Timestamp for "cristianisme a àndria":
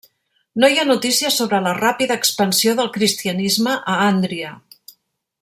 2.97-4.57